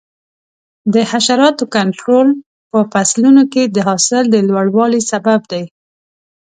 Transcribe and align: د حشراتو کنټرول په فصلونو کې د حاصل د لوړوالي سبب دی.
د 0.93 0.95
حشراتو 1.11 1.63
کنټرول 1.75 2.27
په 2.71 2.79
فصلونو 2.91 3.43
کې 3.53 3.63
د 3.75 3.77
حاصل 3.87 4.23
د 4.29 4.35
لوړوالي 4.47 5.01
سبب 5.11 5.39
دی. 5.51 5.63